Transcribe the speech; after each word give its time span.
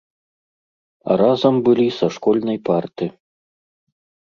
А 1.09 1.17
разам 1.21 1.55
былі 1.67 1.87
са 1.99 2.07
школьнай 2.17 2.59
парты. 2.73 3.05